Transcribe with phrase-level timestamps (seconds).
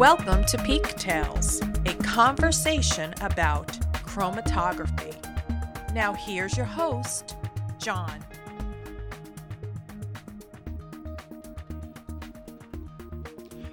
[0.00, 5.14] Welcome to Peak Tales, a conversation about chromatography.
[5.92, 7.36] Now, here's your host,
[7.76, 8.24] John.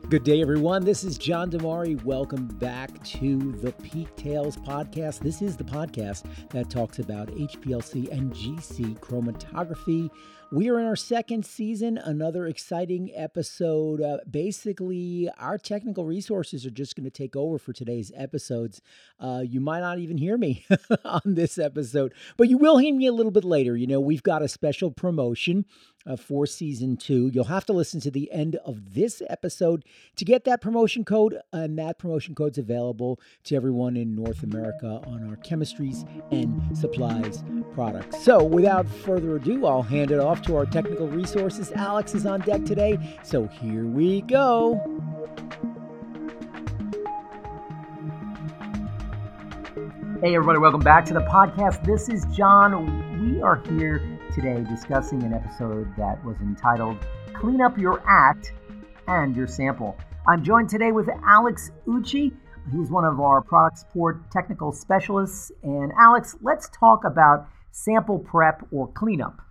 [0.10, 0.86] Good day, everyone.
[0.86, 2.02] This is John Damari.
[2.06, 5.20] Welcome back to the Peak Tales podcast.
[5.20, 10.10] This is the podcast that talks about HPLC and GC chromatography.
[10.50, 14.02] We are in our second season, another exciting episode.
[14.02, 18.82] Uh, basically, our technical resources are just going to take over for today's episodes.
[19.20, 20.66] Uh, you might not even hear me
[21.04, 23.76] on this episode, but you will hear me a little bit later.
[23.76, 25.66] You know, we've got a special promotion
[26.08, 27.30] uh, for season two.
[27.34, 29.84] You'll have to listen to the end of this episode
[30.16, 35.02] to get that promotion code, and that promotion code's available to everyone in North America
[35.06, 38.24] on our chemistries and supplies products.
[38.24, 41.72] So, without further ado, I'll hand it off to our technical resources.
[41.74, 44.76] Alex is on deck today, so here we go.
[50.22, 51.86] Hey, everybody, welcome back to the podcast.
[51.86, 53.22] This is John.
[53.22, 56.98] We are here today discussing an episode that was entitled
[57.34, 58.54] Clean Up Your Act
[59.08, 59.98] and Your Sample.
[60.28, 62.32] I'm joined today with Alex Ucci.
[62.72, 65.52] He's one of our product support technical specialists.
[65.64, 69.42] And Alex, let's talk about sample prep or cleanup.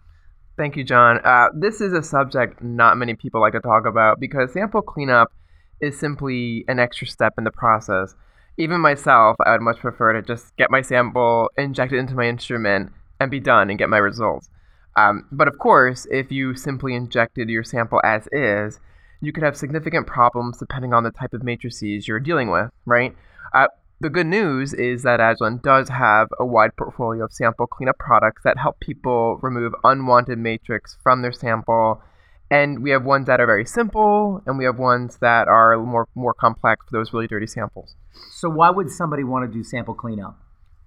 [0.57, 1.21] Thank you, John.
[1.25, 5.33] Uh, this is a subject not many people like to talk about because sample cleanup
[5.81, 8.15] is simply an extra step in the process
[8.59, 12.27] even myself, I would much prefer to just get my sample, inject it into my
[12.27, 14.49] instrument, and be done and get my results.
[14.97, 18.81] Um, but of course, if you simply injected your sample as is,
[19.21, 23.15] you could have significant problems depending on the type of matrices you're dealing with, right?
[23.53, 23.69] Uh,
[24.01, 28.43] the good news is that Agilent does have a wide portfolio of sample cleanup products
[28.45, 32.03] that help people remove unwanted matrix from their sample.
[32.51, 36.07] And we have ones that are very simple and we have ones that are more
[36.15, 37.97] more complex for those really dirty samples.
[38.33, 40.39] So why would somebody want to do sample cleanup?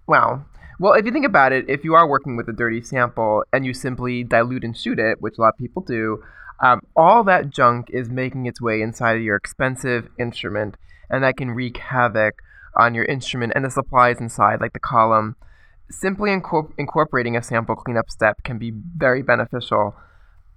[0.07, 0.45] Well
[0.79, 3.65] well if you think about it if you are working with a dirty sample and
[3.65, 6.23] you simply dilute and shoot it which a lot of people do
[6.61, 10.75] um, all that junk is making its way inside of your expensive instrument
[11.09, 12.41] and that can wreak havoc
[12.75, 15.35] on your instrument and the supplies inside like the column.
[15.89, 19.95] Simply incorpor- incorporating a sample cleanup step can be very beneficial.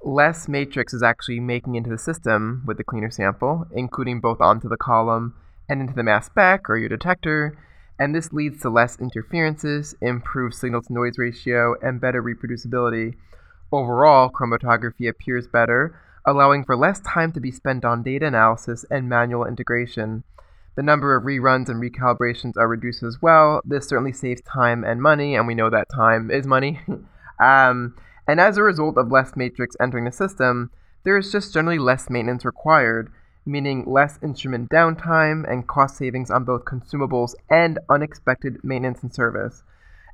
[0.03, 4.69] Less matrix is actually making into the system with the cleaner sample, including both onto
[4.69, 5.35] the column
[5.69, 7.57] and into the mass spec or your detector,
[8.03, 13.15] and this leads to less interferences, improved signal to noise ratio, and better reproducibility.
[13.71, 15.97] Overall, chromatography appears better,
[16.27, 20.25] allowing for less time to be spent on data analysis and manual integration.
[20.75, 23.61] The number of reruns and recalibrations are reduced as well.
[23.65, 26.81] This certainly saves time and money, and we know that time is money.
[27.41, 27.95] um,
[28.27, 30.73] and as a result of less matrix entering the system,
[31.05, 33.13] there is just generally less maintenance required,
[33.45, 39.63] meaning less instrument downtime and cost savings on both consumables and unexpected maintenance and service.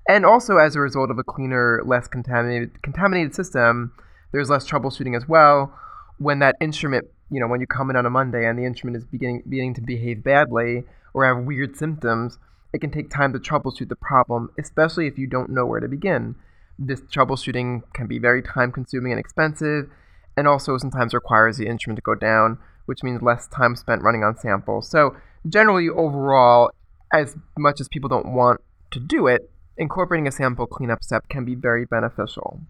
[0.09, 3.93] And also as a result of a cleaner, less contaminated contaminated system,
[4.33, 5.73] there's less troubleshooting as well.
[6.19, 8.97] When that instrument, you know, when you come in on a Monday and the instrument
[8.97, 12.39] is beginning beginning to behave badly or have weird symptoms,
[12.73, 15.89] it can take time to troubleshoot the problem, especially if you don't know where to
[15.89, 16.35] begin
[16.79, 19.91] this troubleshooting can be very time consuming and expensive,
[20.37, 24.25] and also sometimes requires the instrument to go down, which means less time spent running
[24.25, 24.91] on samples.
[24.91, 25.15] So,
[25.47, 26.71] generally, overall,
[27.13, 28.63] as much as people don't want
[28.93, 32.63] to do it, incorporating a sample cleanup step can be very beneficial.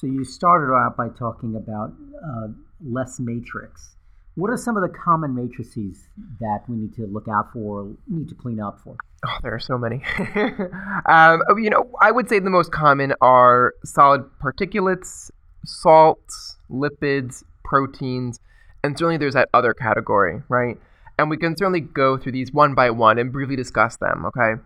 [0.00, 1.92] So, you started out by talking about
[2.22, 2.48] uh,
[2.84, 3.94] less matrix.
[4.34, 6.08] What are some of the common matrices
[6.40, 8.96] that we need to look out for, need to clean up for?
[9.24, 10.02] Oh, there are so many.
[11.08, 15.30] um, you know, I would say the most common are solid particulates,
[15.64, 18.40] salts, lipids, proteins,
[18.82, 20.78] and certainly there's that other category, right?
[21.18, 24.60] And we can certainly go through these one by one and briefly discuss them, okay?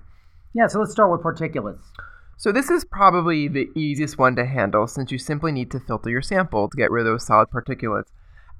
[0.53, 1.85] Yeah, so let's start with particulates.
[2.37, 6.11] So this is probably the easiest one to handle since you simply need to filter
[6.11, 8.09] your sample to get rid of those solid particulates.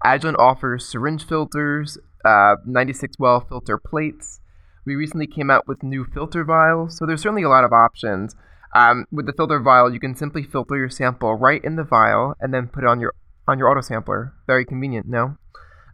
[0.05, 4.41] Agilent offers syringe filters, uh, 96 well filter plates.
[4.85, 8.37] We recently came out with new filter vials, so there's certainly a lot of options.
[8.75, 12.35] Um, with the filter vial, you can simply filter your sample right in the vial
[12.41, 13.15] and then put it on your
[13.51, 14.33] on your auto sampler.
[14.47, 15.37] Very convenient, no?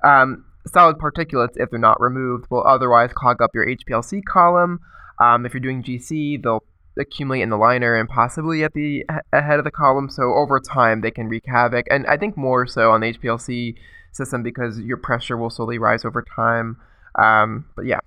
[0.05, 4.81] Um, solid particulates, if they're not removed, will otherwise clog up your HPLC column.
[5.21, 6.65] Um, if you're doing GC, they'll
[6.99, 10.09] accumulate in the liner and possibly at the head of the column.
[10.09, 13.75] So over time, they can wreak havoc, and I think more so on the HPLC
[14.13, 16.77] system because your pressure will slowly rise over time.
[17.19, 18.01] Um, but yeah.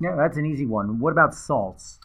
[0.00, 1.00] Yeah, that's an easy one.
[1.00, 1.98] What about salts?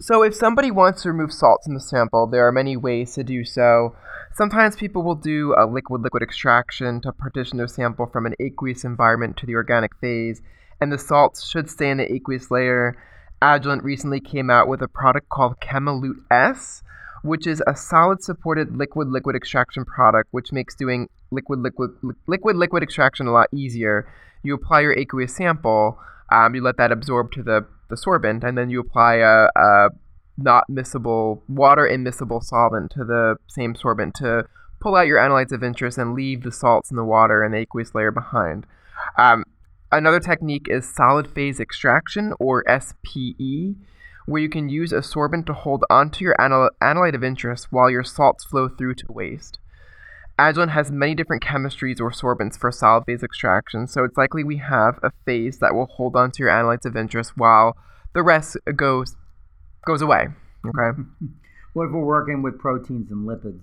[0.00, 3.24] So, if somebody wants to remove salts in the sample, there are many ways to
[3.24, 3.96] do so.
[4.32, 8.84] Sometimes people will do a liquid liquid extraction to partition their sample from an aqueous
[8.84, 10.40] environment to the organic phase,
[10.80, 12.96] and the salts should stay in the aqueous layer.
[13.42, 16.84] Agilent recently came out with a product called Chem Elut S,
[17.24, 21.90] which is a solid supported liquid liquid extraction product, which makes doing liquid liquid
[22.28, 24.08] liquid liquid extraction a lot easier.
[24.44, 25.98] You apply your aqueous sample,
[26.30, 29.88] um, you let that absorb to the, the sorbent, and then you apply a, a
[30.36, 34.44] not miscible water immiscible solvent to the same sorbent to
[34.80, 37.58] pull out your analytes of interest and leave the salts in the water and the
[37.58, 38.64] aqueous layer behind.
[39.16, 39.44] Um,
[39.90, 43.74] another technique is solid phase extraction or SPE
[44.28, 47.90] where you can use a sorbent to hold onto your anal- analyte of interest while
[47.90, 49.58] your salts flow through to waste.
[50.38, 54.58] Agilent has many different chemistries or sorbents for solid phase extraction, so it's likely we
[54.58, 57.76] have a phase that will hold onto your analytes of interest while
[58.14, 59.16] the rest goes
[59.86, 60.28] goes away.
[60.66, 61.00] Okay.
[61.72, 63.60] what if we're working with proteins and lipids?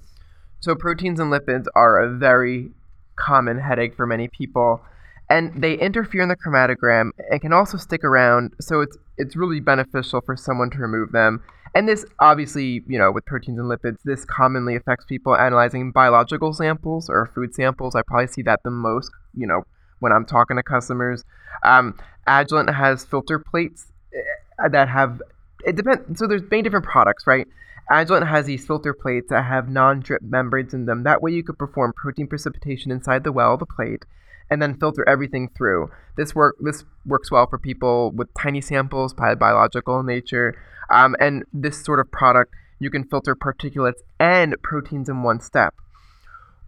[0.59, 2.71] So proteins and lipids are a very
[3.15, 4.81] common headache for many people
[5.29, 9.59] and they interfere in the chromatogram and can also stick around so it's it's really
[9.59, 11.41] beneficial for someone to remove them
[11.75, 16.53] and this obviously you know with proteins and lipids this commonly affects people analyzing biological
[16.53, 17.93] samples or food samples.
[17.93, 19.63] I probably see that the most you know
[19.99, 21.23] when i'm talking to customers.
[21.63, 25.21] Um, agilent has filter plates eh, that have
[25.65, 27.47] it depends so there's many different products right?
[27.91, 31.03] Agilent has these filter plates that have non-drip membranes in them.
[31.03, 34.05] That way you could perform protein precipitation inside the well of the plate
[34.49, 35.89] and then filter everything through.
[36.17, 40.55] This work this works well for people with tiny samples, by biological in nature,
[40.89, 45.73] um, and this sort of product you can filter particulates and proteins in one step.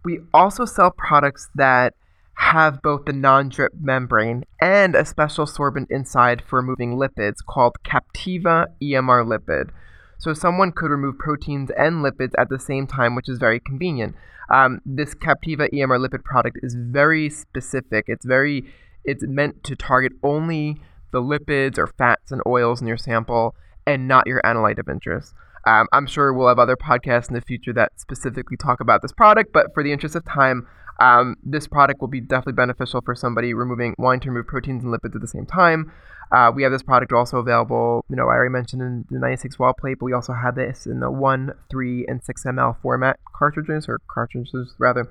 [0.04, 1.94] We also sell products that
[2.34, 8.66] have both the non-drip membrane and a special sorbent inside for removing lipids called Captiva
[8.80, 9.70] EMR lipid.
[10.18, 14.16] So someone could remove proteins and lipids at the same time, which is very convenient.
[14.50, 18.06] Um, this Captiva EMR lipid product is very specific.
[18.08, 18.72] It's very
[19.04, 20.80] it's meant to target only
[21.12, 23.54] the lipids or fats and oils in your sample
[23.86, 25.34] and not your analyte of interest.
[25.66, 29.12] Um, I'm sure we'll have other podcasts in the future that specifically talk about this
[29.12, 30.66] product, but for the interest of time,
[30.98, 34.92] um, this product will be definitely beneficial for somebody removing wanting to remove proteins and
[34.92, 35.92] lipids at the same time.
[36.30, 38.04] Uh, we have this product also available.
[38.10, 40.86] You know, I already mentioned in the 96 well plate, but we also have this
[40.86, 45.08] in the one, three, and six ml format cartridges or cartridges rather.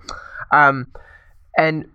[0.51, 0.87] Um,
[1.57, 1.85] and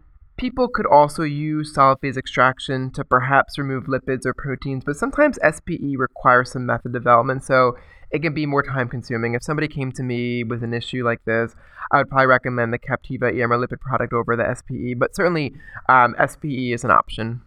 [0.42, 5.38] people could also use solid phase extraction to perhaps remove lipids or proteins, but sometimes
[5.48, 7.76] SPE requires some method development, so
[8.10, 9.34] it can be more time consuming.
[9.34, 11.54] If somebody came to me with an issue like this,
[11.92, 15.54] I would probably recommend the Captiva EMR lipid product over the SPE, but certainly
[15.88, 17.40] um, SPE is an option.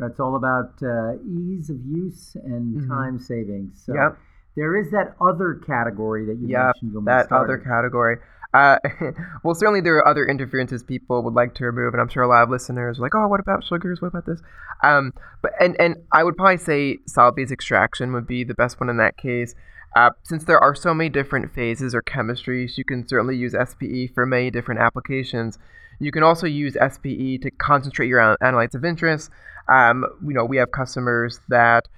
[0.00, 2.90] That's all about uh, ease of use and mm-hmm.
[2.90, 3.80] time savings.
[3.86, 4.18] So yep.
[4.56, 7.06] There is that other category that you yep, mentioned.
[7.06, 8.18] That other category.
[8.54, 8.76] Uh,
[9.42, 12.28] well, certainly there are other interferences people would like to remove, and I'm sure a
[12.28, 14.02] lot of listeners are like, "Oh, what about sugars?
[14.02, 14.40] What about this?"
[14.82, 18.78] Um, but and and I would probably say solid phase extraction would be the best
[18.78, 19.54] one in that case.
[19.94, 24.14] Uh, since there are so many different phases or chemistries, you can certainly use SPE
[24.14, 25.58] for many different applications.
[25.98, 29.30] You can also use SPE to concentrate your analytes of interest.
[29.68, 31.88] Um, you know, we have customers that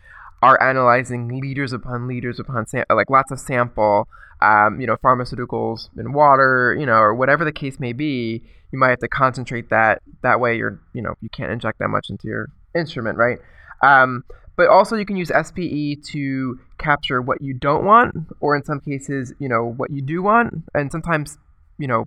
[0.44, 4.06] are analyzing liters upon liters upon sam- like lots of sample.
[4.42, 8.42] Um, you know, pharmaceuticals in water, you know, or whatever the case may be.
[8.72, 10.02] You might have to concentrate that.
[10.22, 13.38] That way, you're, you know, you can't inject that much into your instrument, right?
[13.82, 14.24] Um,
[14.56, 18.80] but also, you can use SPE to capture what you don't want, or in some
[18.80, 21.38] cases, you know, what you do want, and sometimes,
[21.78, 22.06] you know,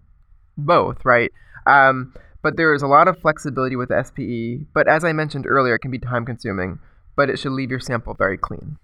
[0.57, 1.31] both, right?
[1.65, 4.67] Um, but there is a lot of flexibility with SPE.
[4.73, 6.79] But as I mentioned earlier, it can be time consuming,
[7.17, 8.77] but it should leave your sample very clean.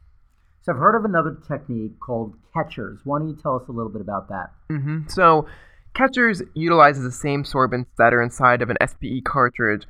[0.63, 2.99] So I've heard of another technique called QuEChERS.
[3.03, 4.51] Why don't you tell us a little bit about that?
[4.69, 5.07] Mm-hmm.
[5.07, 5.45] So
[5.95, 9.85] QuEChERS utilizes the same sorbents that are inside of an SPE cartridge,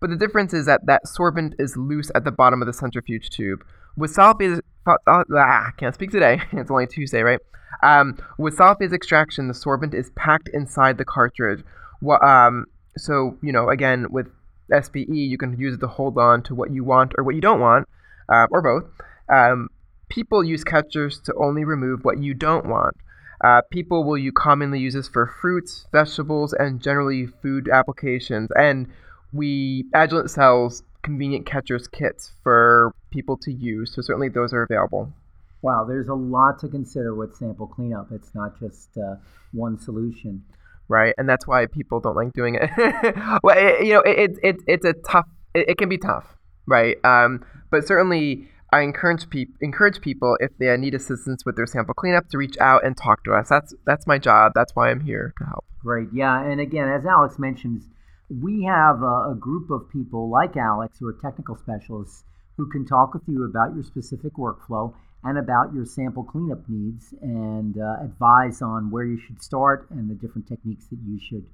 [0.00, 3.30] but the difference is that that sorbent is loose at the bottom of the centrifuge
[3.30, 3.64] tube.
[3.96, 6.42] With solid phase, uh, ah, can't speak today.
[6.52, 7.40] it's only Tuesday, right?
[7.82, 11.64] Um, with solid phase extraction, the sorbent is packed inside the cartridge.
[12.02, 12.66] Well, um,
[12.98, 14.26] so you know, again, with
[14.70, 17.40] SPE, you can use it to hold on to what you want or what you
[17.40, 17.88] don't want,
[18.28, 18.90] uh, or both.
[19.28, 19.68] Um,
[20.08, 22.96] people use QuEChERS to only remove what you don't want.
[23.44, 28.48] Uh, people will you commonly use this for fruits, vegetables, and generally food applications.
[28.56, 28.88] And
[29.32, 35.12] we Agilent sells convenient QuEChERS kits for people to use, so certainly those are available.
[35.62, 38.08] Wow, there's a lot to consider with sample cleanup.
[38.12, 39.16] It's not just uh,
[39.52, 40.44] one solution
[40.88, 41.14] right?
[41.18, 42.70] And that's why people don't like doing it.
[43.42, 45.26] well, it, you know, it, it, it's a tough.
[45.54, 46.26] It, it, can be tough,
[46.66, 46.96] right?
[47.04, 51.94] Um, but certainly, I encourage pe- encourage people if they need assistance with their sample
[51.94, 53.48] cleanup to reach out and talk to us.
[53.48, 54.52] That's that's my job.
[54.54, 55.64] That's why I'm here to help.
[55.80, 56.08] Great.
[56.12, 56.42] Yeah.
[56.42, 57.84] And again, as Alex mentions,
[58.28, 62.24] we have a, a group of people like Alex who are technical specialists
[62.56, 64.94] who can talk with you about your specific workflow
[65.26, 70.08] and about your sample cleanup needs and uh, advise on where you should start and
[70.08, 71.44] the different techniques that you should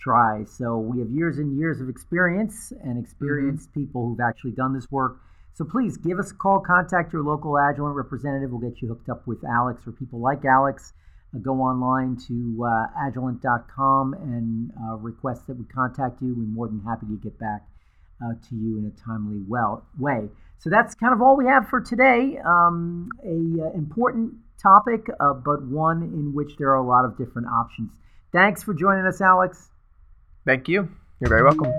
[0.00, 0.44] try.
[0.44, 3.82] So we have years and years of experience and experienced mm-hmm.
[3.82, 5.20] people who've actually done this work.
[5.54, 8.50] So please give us a call, contact your local Agilent representative.
[8.50, 10.92] We'll get you hooked up with Alex or people like Alex.
[11.32, 16.34] Uh, go online to uh, agilent.com and uh, request that we contact you.
[16.34, 17.62] We're more than happy to get back
[18.24, 20.28] uh, to you in a timely well way.
[20.58, 22.38] So that's kind of all we have for today.
[22.44, 27.16] Um, a uh, important topic, uh, but one in which there are a lot of
[27.16, 27.90] different options.
[28.32, 29.70] Thanks for joining us, Alex.
[30.44, 30.88] Thank you.
[31.20, 31.72] You're very welcome.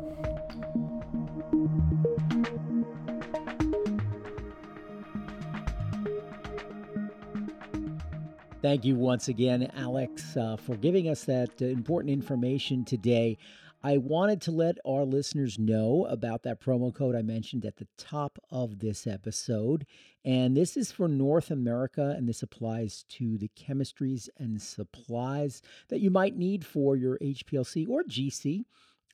[8.62, 13.40] Thank you once again, Alex, uh, for giving us that uh, important information today.
[13.84, 17.88] I wanted to let our listeners know about that promo code I mentioned at the
[17.98, 19.88] top of this episode.
[20.24, 26.00] And this is for North America, and this applies to the chemistries and supplies that
[26.00, 28.66] you might need for your HPLC or GC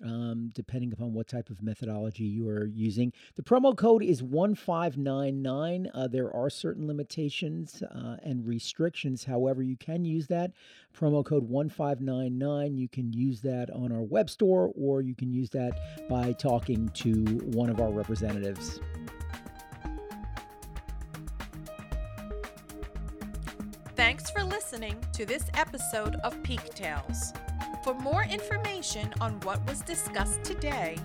[0.04, 3.14] um, depending upon what type of methodology you are using.
[3.36, 5.90] The promo code is 1599.
[5.94, 9.24] Uh, there are certain limitations uh, and restrictions.
[9.24, 10.52] However, you can use that
[10.98, 12.78] promo code 1599.
[12.78, 16.90] You can use that on our web store or you can use that by talking
[16.90, 17.14] to
[17.54, 18.80] one of our representatives.
[23.96, 27.34] Thanks for listening to this episode of Peak Tales.
[27.84, 30.98] For more information on what was discussed today,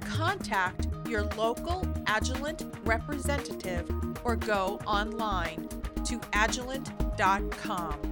[0.00, 3.90] contact your local Agilent representative
[4.24, 5.68] or go online
[6.04, 8.09] to agilent.com.